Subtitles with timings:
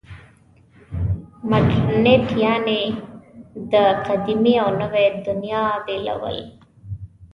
[1.49, 2.81] مډرنیت یعنې
[3.71, 3.73] د
[4.07, 6.37] قدیمې او نوې دنیا بېلول.